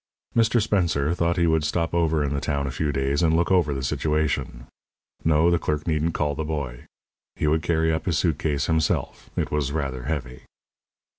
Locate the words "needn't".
5.85-6.15